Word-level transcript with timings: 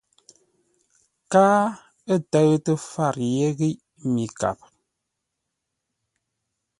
Káa 1.31 1.63
ə̂ 2.13 2.17
tə́ʉtə́ 2.31 2.75
fárə 2.91 3.25
yé 3.37 3.47
ghíʼ 3.57 3.81
mi 4.13 4.25
kap. 4.39 4.59